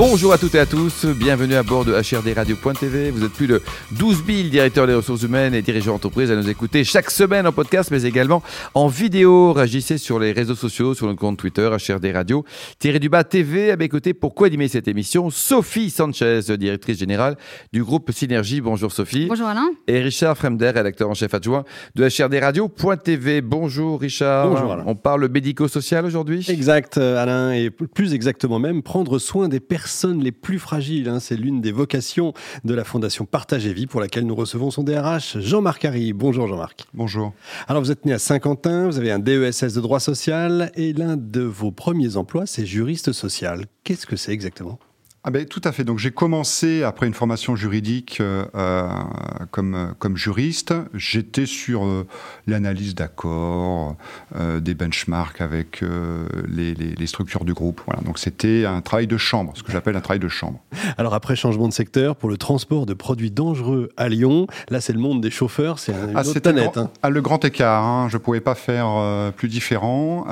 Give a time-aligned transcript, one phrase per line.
[0.00, 3.10] Bonjour à toutes et à tous, bienvenue à bord de HRDRadio.tv.
[3.10, 3.60] Vous êtes plus de
[3.98, 7.52] 12 000 directeurs des ressources humaines et dirigeants d'entreprise à nous écouter chaque semaine en
[7.52, 8.42] podcast, mais également
[8.72, 9.52] en vidéo.
[9.52, 12.46] Réagissez sur les réseaux sociaux, sur notre compte Twitter, HRD Radio,
[12.78, 13.72] Thierry Dubas TV.
[13.72, 17.36] À mes côtés, pour co-animer cette émission, Sophie Sanchez, directrice générale
[17.74, 18.62] du groupe Synergie.
[18.62, 19.26] Bonjour Sophie.
[19.26, 19.68] Bonjour Alain.
[19.86, 23.42] Et Richard Fremder, rédacteur en chef adjoint de HRDRadio.tv.
[23.42, 24.48] Bonjour Richard.
[24.48, 24.84] Bonjour Alain.
[24.86, 26.46] On parle médico-social aujourd'hui?
[26.48, 29.89] Exact, euh, Alain, et plus exactement même, prendre soin des personnes
[30.22, 31.08] les plus fragiles.
[31.08, 31.20] Hein.
[31.20, 32.32] C'est l'une des vocations
[32.64, 36.12] de la Fondation Partage et Vie pour laquelle nous recevons son DRH, Jean-Marc Harry.
[36.12, 36.86] Bonjour Jean-Marc.
[36.94, 37.32] Bonjour.
[37.68, 41.16] Alors vous êtes né à Saint-Quentin, vous avez un DESS de droit social et l'un
[41.16, 43.66] de vos premiers emplois, c'est juriste social.
[43.84, 44.78] Qu'est-ce que c'est exactement?
[45.22, 45.84] Ah ben, tout à fait.
[45.84, 48.88] Donc j'ai commencé après une formation juridique euh, euh
[49.50, 50.72] comme, comme juriste.
[50.94, 52.06] J'étais sur euh,
[52.46, 53.96] l'analyse d'accords,
[54.36, 57.80] euh, des benchmarks avec euh, les, les, les, structures du groupe.
[57.86, 58.00] Voilà.
[58.02, 60.60] Donc c'était un travail de chambre, ce que j'appelle un travail de chambre.
[60.96, 64.92] Alors après changement de secteur pour le transport de produits dangereux à Lyon, là c'est
[64.92, 66.72] le monde des chauffeurs, c'est un ah, autre planète.
[66.72, 66.90] Grand, hein.
[67.02, 67.84] ah, le grand écart.
[67.84, 68.08] Hein.
[68.10, 70.24] Je pouvais pas faire plus différent.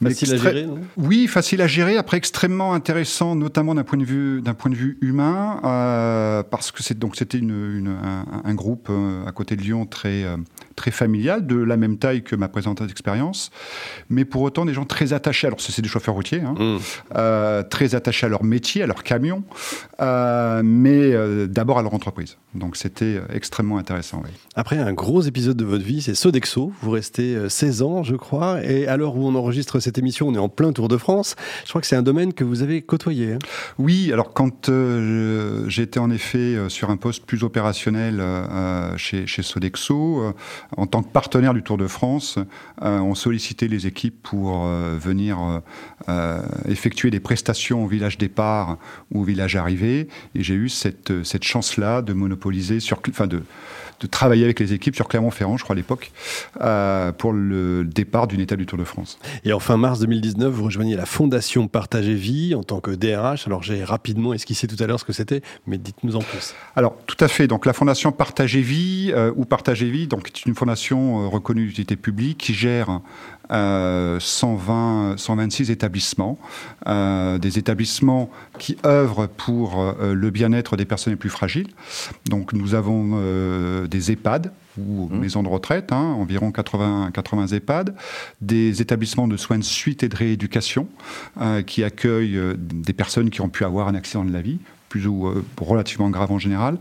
[0.00, 0.78] facile à gérer, non?
[0.96, 1.96] Oui, facile à gérer.
[1.96, 6.72] Après extrêmement intéressant, notamment d'un point de vue d'un point de vue humain, euh, parce
[6.72, 10.24] que c'est donc c'était une, une, un, un, groupe euh, à côté de Lyon très
[10.24, 10.36] euh,
[10.74, 13.50] très familial, de la même taille que ma présente expérience,
[14.08, 15.46] mais pour autant des gens très attachés.
[15.46, 17.68] Alors c'est des chauffeurs routiers, hein, mmh.
[17.68, 19.44] très attachés à leur métier, à leur camion,
[20.00, 21.12] mais
[21.48, 22.36] d'abord à leur entreprise.
[22.54, 24.22] Donc c'était extrêmement intéressant.
[24.24, 24.30] Oui.
[24.54, 26.72] Après un gros épisode de votre vie, c'est Sodexo.
[26.82, 30.34] Vous restez 16 ans, je crois, et à l'heure où on enregistre cette émission, on
[30.34, 31.36] est en plein Tour de France.
[31.64, 33.34] Je crois que c'est un domaine que vous avez côtoyé.
[33.34, 33.38] Hein.
[33.78, 39.26] Oui, alors quand euh, j'étais en effet euh, sur un poste plus opérationnel euh, chez,
[39.26, 40.32] chez, Sodexo, euh,
[40.76, 42.38] en tant que partenaire du Tour de France,
[42.80, 45.62] on sollicitait les équipes pour venir
[46.66, 48.78] effectuer des prestations au village départ
[49.12, 50.08] ou au village arrivée.
[50.34, 53.42] Et j'ai eu cette, cette chance-là de monopoliser, sur, enfin de,
[54.02, 56.12] de travailler avec les équipes sur Clermont-Ferrand, je crois à l'époque,
[56.60, 59.18] euh, pour le départ d'une étape du Tour de France.
[59.44, 63.46] Et en fin mars 2019, vous rejoignez la Fondation Partager Vie en tant que DRH.
[63.46, 66.54] Alors j'ai rapidement esquissé tout à l'heure ce que c'était, mais dites-nous en plus.
[66.76, 67.46] Alors tout à fait.
[67.46, 71.66] Donc la Fondation Partager Vie euh, ou Partager Vie, donc est une fondation euh, reconnue
[71.66, 73.00] d'utilité publique qui gère
[73.52, 76.38] euh, 120, 126 établissements,
[76.86, 81.68] euh, des établissements qui œuvrent pour euh, le bien-être des personnes les plus fragiles.
[82.28, 85.18] Donc nous avons euh, des EHPAD ou mmh.
[85.18, 87.94] maisons de retraite, hein, environ 80, 80 EHPAD,
[88.40, 90.88] des établissements de soins de suite et de rééducation
[91.40, 94.58] euh, qui accueillent des personnes qui ont pu avoir un accident de la vie,
[94.92, 96.76] plus ou euh, relativement grave en général.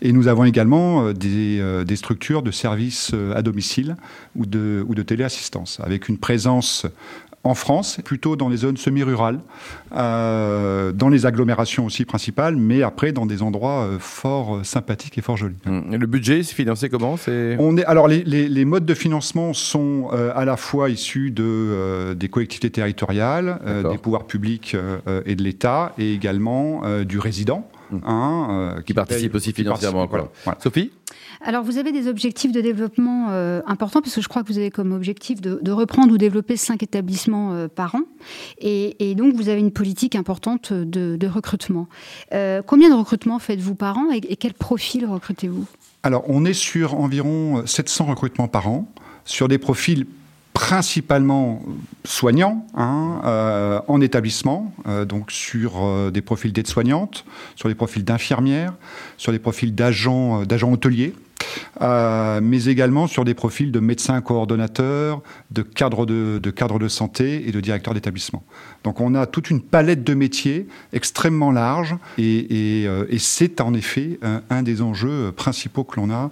[0.00, 3.96] Et nous avons également euh, des, euh, des, structures de services à domicile
[4.36, 6.86] ou de, ou de téléassistance, avec une présence
[7.48, 9.40] en France, plutôt dans les zones semi-rurales,
[9.96, 15.22] euh, dans les agglomérations aussi principales, mais après dans des endroits euh, fort sympathiques et
[15.22, 15.56] fort jolis.
[15.64, 15.94] Mmh.
[15.94, 17.16] Et le budget, c'est financé comment?
[17.58, 21.30] On est alors les, les, les, modes de financement sont euh, à la fois issus
[21.30, 24.76] de euh, des collectivités territoriales, euh, des pouvoirs publics
[25.24, 27.68] et de l'État, et également du résident.
[27.90, 27.96] Mmh.
[28.04, 30.06] Hein, qui, qui, participe aussi financièrement.
[30.06, 30.28] Participe, voilà.
[30.44, 30.58] Voilà.
[30.60, 30.90] Sophie?
[31.40, 34.58] Alors, vous avez des objectifs de développement euh, importants, parce que je crois que vous
[34.58, 38.02] avez comme objectif de, reprendre ou développer cinq établissements euh, par an.
[38.60, 41.88] Et, donc, vous avez une politique importante de, de recrutement.
[42.32, 45.66] Euh, combien de recrutements faites-vous par an et, et quel profil recrutez-vous?
[46.02, 48.88] Alors, on est sur environ 700 recrutements par an,
[49.24, 50.06] sur des profils
[50.58, 51.62] principalement
[52.04, 57.24] soignants hein, euh, en établissement, euh, donc sur euh, des profils d'aides-soignantes,
[57.54, 58.74] sur des profils d'infirmières,
[59.18, 61.14] sur des profils d'agents d'agents hôteliers.
[61.80, 67.48] Mais également sur des profils de médecins coordonnateurs, de cadres de, de, cadres de santé
[67.48, 68.42] et de directeurs d'établissement.
[68.82, 72.88] Donc on a toute une palette de métiers extrêmement large et,
[73.18, 74.18] c'est en effet
[74.50, 76.30] un, des enjeux principaux que l'on a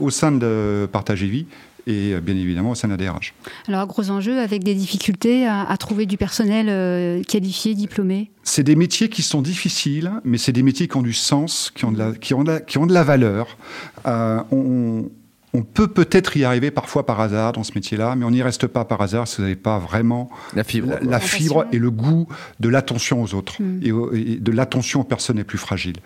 [0.00, 1.46] au sein de Partage Vie
[1.86, 3.34] et bien évidemment au sein de la DRH.
[3.66, 8.62] Alors, gros enjeu avec des difficultés à, à trouver du personnel euh, qualifié, diplômé C'est
[8.62, 11.92] des métiers qui sont difficiles, mais c'est des métiers qui ont du sens, qui ont
[11.92, 13.56] de la, qui ont de la, qui ont de la valeur.
[14.06, 15.10] Euh, on,
[15.54, 18.66] on peut peut-être y arriver parfois par hasard dans ce métier-là, mais on n'y reste
[18.66, 21.90] pas par hasard si vous n'avez pas vraiment la fibre, la, la fibre et le
[21.90, 22.28] goût
[22.60, 23.80] de l'attention aux autres mmh.
[23.82, 25.96] et, au, et, de l'attention aux personnes les plus fragiles.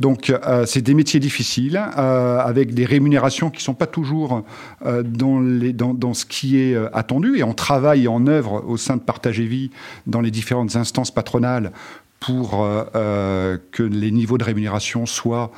[0.00, 4.44] Donc, euh, c'est des métiers difficiles euh, avec des rémunérations qui sont pas toujours
[4.84, 7.38] euh, dans, les, dans, dans, ce qui est attendu.
[7.38, 9.70] Et on travaille et en œuvre au sein de Partage et Vie
[10.06, 11.72] dans les différentes instances patronales
[12.20, 15.52] pour que les niveaux de rémunération soient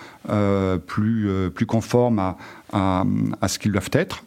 [0.86, 2.36] plus, plus conformes à,
[2.72, 3.04] à,
[3.48, 4.24] ce qu'ils doivent être.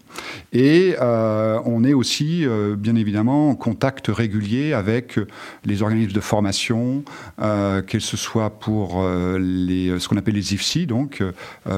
[0.51, 5.19] Et euh, on est aussi, euh, bien évidemment, en contact régulier avec
[5.65, 7.03] les organismes de formation,
[7.41, 11.23] euh, qu'elles ce soit pour euh, les, ce qu'on appelle les IFSI, donc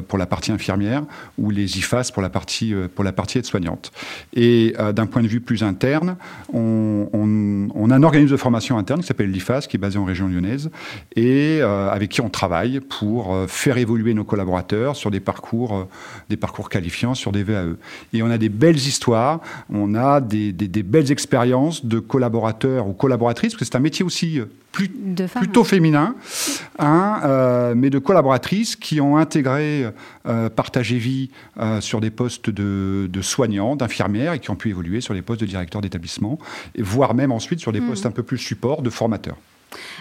[0.08, 1.04] pour la partie infirmière,
[1.38, 3.92] ou les IFAS pour la partie, pour partie aide-soignante.
[4.34, 6.18] Et d'un point de vue plus interne,
[6.52, 9.98] on, on, on, a un organisme de formation interne qui s'appelle l'IFAS, qui est basé
[9.98, 10.70] en région lyonnaise,
[11.16, 15.88] et avec qui on travaille pour faire évoluer nos collaborateurs sur des parcours,
[16.30, 17.76] des parcours qualifiants, sur des VAE.
[18.14, 22.88] Et on a des belles histoires, on a des, des, des belles expériences de collaborateurs
[22.88, 26.16] ou collaboratrices, parce que c'est un métier aussi euh, plus, plutôt féminin,
[26.80, 29.88] hein, euh, mais de collaboratrices qui ont intégré
[30.28, 31.30] euh, Partager Vie
[31.60, 35.22] euh, sur des postes de, de soignants, d'infirmières, et qui ont pu évoluer sur des
[35.22, 36.40] postes de directeurs d'établissement,
[36.78, 37.88] voire même ensuite sur des mmh.
[37.88, 39.38] postes un peu plus support de formateurs.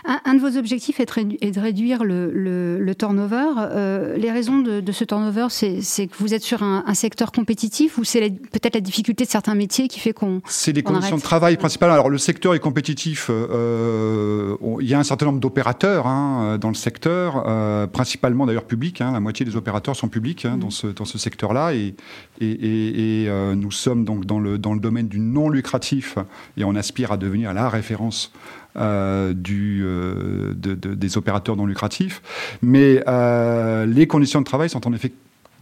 [0.05, 3.47] Un, un, de vos objectifs est, de réduire le, le, le turnover.
[3.59, 7.32] Euh, les raisons de, de ce turnover, c'est que vous êtes sur un, un secteur
[7.32, 10.41] compétitif ou c'est peut-être la difficulté de certains métiers qui fait qu'on.
[10.47, 11.21] C'est les conditions arrête.
[11.21, 11.94] de travail principalement.
[11.94, 13.29] Alors le secteur est compétitif.
[13.31, 18.65] Euh, il y a un certain nombre d'opérateurs hein, dans le secteur, euh, principalement d'ailleurs
[18.65, 19.00] publics.
[19.00, 20.61] Hein, la moitié des opérateurs sont publics hein, mmh.
[20.61, 21.94] dans ce, dans ce secteur-là et,
[22.41, 26.19] et, et, et euh, nous sommes donc dans le, dans le domaine du non lucratif
[26.56, 31.67] et on aspire à devenir la référence euh, du, euh, de, de, des opérateurs non
[31.67, 32.23] lucratifs.
[32.62, 35.12] Mais euh, les conditions de travail sont en effet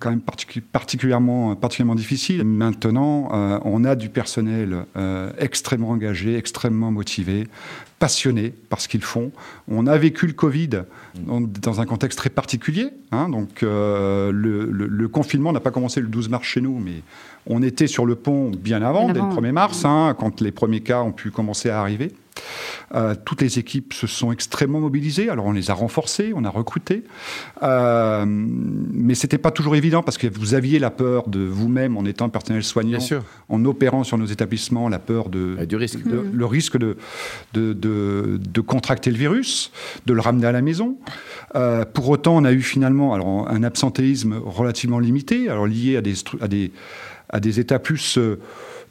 [0.02, 0.20] quand même
[0.72, 2.42] particulièrement, particulièrement difficiles.
[2.44, 7.46] Maintenant, euh, on a du personnel euh, extrêmement engagé, extrêmement motivé,
[8.00, 9.30] passionné par ce qu'ils font.
[9.68, 10.70] On a vécu le Covid
[11.20, 12.88] dans, dans un contexte très particulier.
[13.12, 16.80] Hein, donc, euh, le, le, le, confinement n'a pas commencé le 12 mars chez nous,
[16.80, 17.02] mais
[17.46, 19.34] on était sur le pont bien avant, bien avant.
[19.34, 22.10] dès le 1er mars, hein, quand les premiers cas ont pu commencer à arriver.
[22.94, 25.28] Euh, toutes les équipes se sont extrêmement mobilisées.
[25.28, 27.04] Alors on les a renforcées, on a recruté,
[27.62, 32.04] euh, mais c'était pas toujours évident parce que vous aviez la peur de vous-même en
[32.04, 32.98] étant personnel soignant,
[33.48, 36.30] en opérant sur nos établissements, la peur de, du risque, de, mmh.
[36.32, 36.96] le risque de,
[37.54, 39.72] de, de, de, contracter le virus,
[40.06, 40.96] de le ramener à la maison.
[41.54, 46.00] Euh, pour autant, on a eu finalement alors un absentéisme relativement limité, alors lié à
[46.00, 46.72] des à des
[47.30, 48.38] à des états plus euh,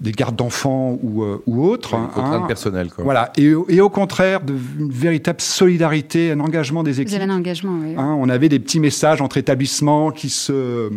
[0.01, 1.94] des gardes d'enfants ou, euh, ou autres.
[1.94, 2.89] Une contrainte hein, personnelle.
[2.89, 3.03] Quoi.
[3.03, 3.31] Voilà.
[3.38, 7.15] Et, et, au contraire, de, une véritable solidarité, un engagement des équipes.
[7.15, 7.94] Vous avez un engagement, oui.
[7.95, 10.89] Hein, on avait des petits messages entre établissements qui se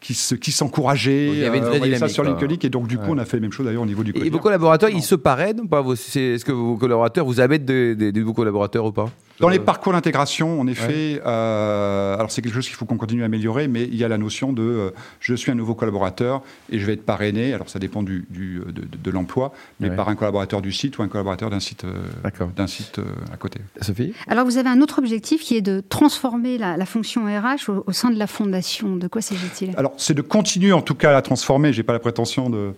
[0.00, 1.28] qui se, qui s'encourageaient.
[1.28, 3.10] Il y avait une vraie dynamique, ça sur LinkedIn et donc du coup ouais.
[3.12, 4.12] on a fait la même chose d'ailleurs au niveau du.
[4.16, 4.96] Et vos collaborateurs, non.
[4.96, 5.84] ils se parrainent ou pas?
[5.92, 9.10] Est-ce que vos collaborateurs vous avez des, des, des nouveaux collaborateurs ou pas?
[9.40, 11.22] Dans les parcours d'intégration, en effet, ouais.
[11.24, 14.08] euh, alors c'est quelque chose qu'il faut qu'on continue à améliorer, mais il y a
[14.08, 14.90] la notion de euh,
[15.20, 17.54] je suis un nouveau collaborateur et je vais être parrainé.
[17.54, 19.96] Alors ça dépend du, du de, de l'emploi, mais ouais.
[19.96, 23.36] par un collaborateur du site ou un collaborateur d'un site, euh, d'un site euh, à
[23.36, 23.60] côté.
[23.80, 24.12] Sophie?
[24.28, 27.84] Alors vous avez un autre objectif qui est de transformer la, la fonction RH au,
[27.86, 28.96] au, sein de la fondation.
[28.96, 29.74] De quoi s'agit-il?
[29.76, 31.72] Alors c'est de continuer en tout cas à la transformer.
[31.72, 32.72] J'ai pas la prétention de,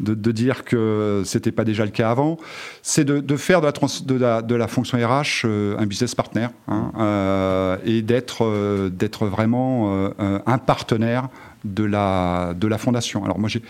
[0.00, 2.36] de, de dire que c'était pas déjà le cas avant.
[2.82, 5.86] C'est de, de, faire de la, trans, de, la, de la fonction RH euh, un
[5.86, 11.28] business partenaire hein, euh, et d'être euh, d'être vraiment euh, un partenaire
[11.64, 13.24] de la de la fondation.
[13.24, 13.62] Alors moi j'ai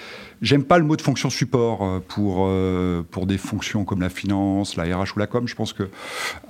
[0.42, 4.08] J'aime pas le mot de fonction support euh, pour, euh, pour des fonctions comme la
[4.08, 5.46] finance, la RH ou la com.
[5.46, 5.84] Je pense que.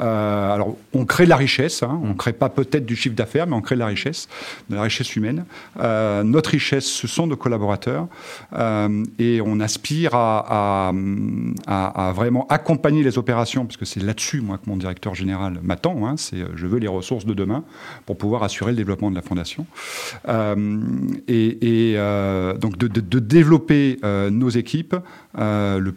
[0.01, 1.83] Euh, alors, on crée de la richesse.
[1.83, 4.29] Hein, on ne crée pas peut-être du chiffre d'affaires, mais on crée de la richesse,
[4.71, 5.45] de la richesse humaine.
[5.77, 8.09] Notre richesse, ce sont nos collaborateurs.
[9.19, 10.93] Et on aspire à,
[11.67, 16.07] à, vraiment accompagner les opérations, parce que c'est là-dessus, moi, que mon directeur général m'attend.
[16.07, 17.63] Hein, je veux les ressources de demain
[18.07, 19.67] pour pouvoir assurer le développement de la fondation.
[21.33, 21.97] Et, et
[22.61, 24.97] donc, de, développer euh, nos équipes
[25.39, 25.93] euh, le,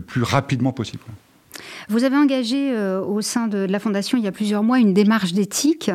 [0.00, 1.02] plus, rapidement possible.
[1.88, 4.94] Vous avez engagé euh, au sein de la Fondation il y a plusieurs mois une
[4.94, 5.90] démarche d'éthique.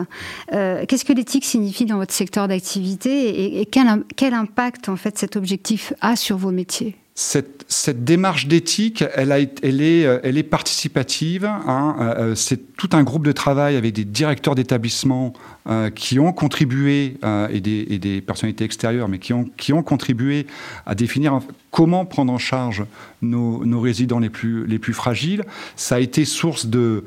[0.51, 4.95] Euh, Qu'est-ce que l'éthique signifie dans votre secteur d'activité et, et quel, quel, impact en
[4.95, 6.95] fait cet objectif a sur vos métiers?
[7.15, 11.45] Cette, cette, démarche d'éthique, elle, elle, est, elle est participative.
[11.45, 15.33] Hein, euh, c'est tout un groupe de travail avec des directeurs d'établissement
[15.69, 19.73] euh, qui ont contribué, euh, et, des, et, des, personnalités extérieures, mais qui ont, qui
[19.73, 20.47] ont contribué
[20.85, 21.39] à définir
[21.71, 22.83] comment prendre en charge
[23.21, 25.43] nos, nos résidents les plus, les plus fragiles.
[25.75, 27.05] Ça a été source de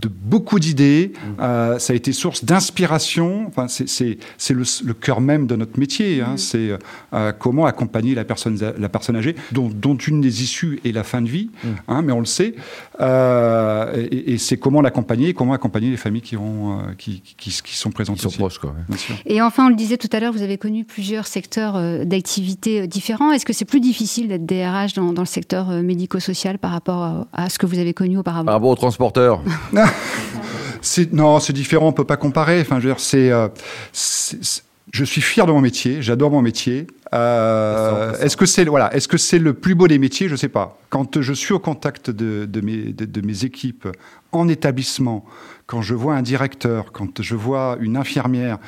[0.00, 1.12] de beaucoup d'idées.
[1.14, 1.40] Mmh.
[1.40, 3.46] Euh, ça a été source d'inspiration.
[3.46, 4.16] Enfin, c'est
[4.50, 6.20] le, le cœur même de notre métier.
[6.20, 6.34] Hein.
[6.34, 6.38] Mmh.
[6.38, 6.70] C'est
[7.12, 11.04] euh, comment accompagner la personne, la personne âgée, dont, dont, une des issues est la
[11.04, 11.68] fin de vie, mmh.
[11.88, 12.54] hein, mais on le sait.
[13.00, 17.50] Euh, et, et c'est comment l'accompagner, comment accompagner les familles qui, ont, euh, qui, qui,
[17.50, 18.58] qui, sont présentes qui sont proches.
[18.58, 18.96] Quoi, ouais.
[19.26, 22.86] Et enfin, on le disait tout à l'heure, vous avez connu plusieurs secteurs euh, d'activité
[22.86, 23.32] différents.
[23.32, 27.26] Est-ce que c'est plus difficile d'être DRH dans, dans, le secteur médico-social par rapport à,
[27.32, 28.44] à, ce que vous avez connu auparavant?
[28.46, 29.42] Par rapport aux transporteurs
[31.12, 32.60] non, c'est différent, on peut pas comparer.
[32.60, 33.48] Enfin, je veux dire, c'est, euh,
[33.92, 34.62] c'est-
[34.92, 36.86] je suis fier de mon métier, j'adore mon métier.
[37.14, 40.28] Euh, est-ce que c'est voilà, est-ce que c'est le plus beau des métiers?
[40.28, 40.78] Je sais pas.
[40.88, 43.86] Quand je suis au contact de, de mes de, de mes équipes
[44.32, 45.24] en établissement,
[45.66, 48.58] quand je vois un directeur, quand je vois une infirmière,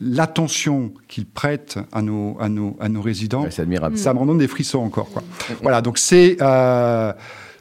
[0.00, 3.96] l'attention qu'ils prêtent à nos à nos à nos résidents, Ouais, c'est admirable.
[3.98, 5.10] ça me donne des frissons encore.
[5.10, 5.22] Quoi.
[5.62, 7.12] Voilà, donc c'est euh,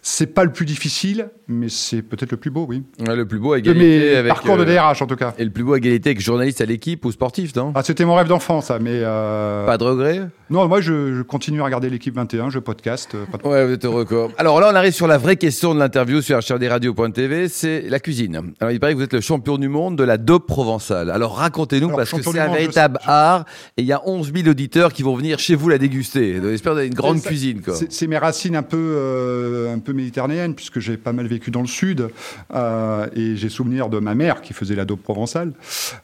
[0.01, 2.83] c'est pas le plus difficile, mais c'est peut-être le plus beau, oui.
[3.07, 4.29] Ouais, le plus beau à égalité avec.
[4.29, 5.33] parcours de euh, DRH en tout cas.
[5.37, 7.71] Et le plus beau à égalité avec journaliste à l'équipe ou sportif, non?
[7.75, 8.91] Ah, c'était mon rêve d'enfant, ça, mais.
[8.93, 13.11] euh, Pas de regret Non, moi, je, je continue à regarder l'équipe 21, je podcast.
[13.15, 14.29] euh, pas de- Ouais, vous êtes heureux quoi.
[14.37, 18.41] Alors là, on arrive sur la vraie question de l'interview sur HRDRadio.tv, c'est la cuisine.
[18.59, 21.09] Alors il paraît que vous êtes le champion du monde de la dope provençale.
[21.09, 23.45] Alors racontez-nous, parce que c'est un véritable sais- art,
[23.77, 26.39] et il y a 11 000 auditeurs qui vont venir chez vous la déguster.
[26.41, 27.73] J'espère une grande C'est- cuisine quoi.
[27.75, 31.36] C'est c'est mes racines un peu, euh, un peu méditerranéennes, puisque j'ai pas mal vécu
[31.51, 32.09] dans le sud,
[32.53, 35.53] euh, et j'ai souvenir de ma mère qui faisait la dope provençale.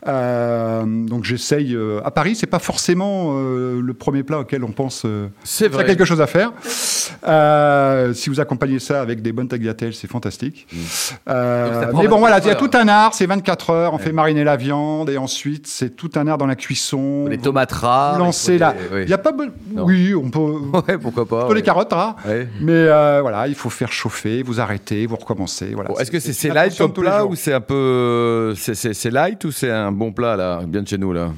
[0.08, 1.76] Euh, donc j'essaye.
[1.76, 5.06] euh, à Paris, c'est pas forcément le premier plat auquel on pense.
[5.44, 5.86] C'est Il y a vrai.
[5.86, 6.52] quelque chose à faire.
[8.14, 10.68] Si vous accompagnez ça avec des bonnes tagliatelles, c'est fantastique.
[11.26, 13.14] Prend mais bon, voilà, il y a 24 tout un art.
[13.14, 13.94] C'est 24 heures.
[13.94, 17.28] On fait mariner la viande et ensuite c'est tout un art dans la cuisson.
[17.28, 18.14] Les tomates rares.
[18.14, 18.74] Vous lancez il
[19.04, 19.32] Il y a pas.
[19.32, 19.86] Non.
[19.86, 20.40] Oui, on peut.
[20.88, 21.48] Ouais, pourquoi pas.
[21.48, 21.56] Ouais.
[21.56, 22.18] les carottes rares.
[22.62, 22.86] Mais
[23.22, 25.74] voilà, il faut faire chauffer, vous arrêtez, vous recommencez.
[25.74, 25.90] Voilà.
[25.90, 29.12] Bon, Est-ce que c'est c'est une light comme plat ou c'est un peu c'est- c'est
[29.12, 31.32] light ou c'est un bon plat là bien de chez nous là?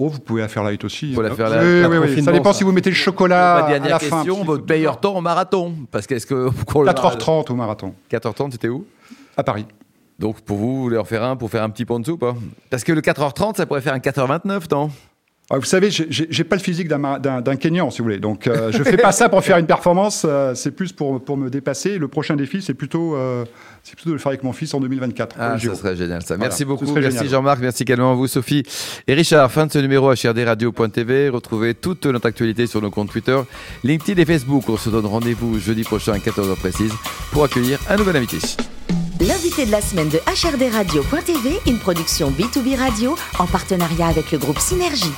[0.00, 1.12] Oh, vous pouvez la faire light aussi.
[1.12, 1.34] La hein.
[1.34, 1.90] faire Oui, light.
[1.90, 2.58] oui, oui, Ça dépend ça.
[2.58, 4.16] si vous mettez le chocolat à dernière la fin.
[4.18, 7.94] question, Petit votre meilleur temps au marathon Parce qu'est-ce que pour le 4h30 au marathon,
[8.10, 8.84] 4h30 c'était où?
[9.36, 9.66] À Paris.
[10.18, 12.12] Donc pour vous, vous voulez en faire un pour faire un petit peu en dessous
[12.12, 12.34] ou pas?
[12.70, 14.90] Parce que le 4h30 ça pourrait faire un 4h29 non?
[15.50, 18.18] Vous savez, j'ai- pas le physique d'un Kenyan, si vous voulez.
[18.18, 20.26] Donc, euh, je fais pas ça pour faire une performance.
[20.28, 21.96] euh, c'est plus pour, pour me dépasser.
[21.96, 23.46] Le prochain défi, c'est plutôt, euh,
[23.82, 25.36] c'est plutôt de le faire avec mon fils en 2024.
[25.36, 25.74] pour Ah, ça JO.
[25.74, 26.34] serait génial ça.
[26.36, 26.84] Voilà, Merci ce beaucoup.
[26.92, 27.28] Merci.
[27.28, 28.62] Jean-Marc, merci également à vous Sophie
[29.06, 29.50] et Richard.
[29.50, 31.30] Fin de ce numéro HRDRadio.tv.
[31.30, 33.38] Retrouvez toute notre actualité sur nos comptes Twitter,
[33.84, 34.64] LinkedIn et Facebook.
[34.68, 36.92] On se donne rendez-vous jeudi prochain à 14h précise
[37.32, 38.36] pour accueillir un nouvel invité.
[39.58, 44.60] De la semaine de HRD Radio.tv, une production B2B Radio en partenariat avec le groupe
[44.60, 45.10] Synergie.